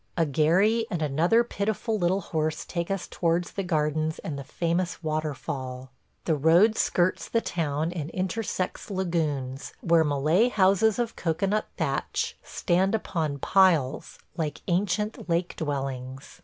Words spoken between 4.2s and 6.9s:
the famous waterfall. The road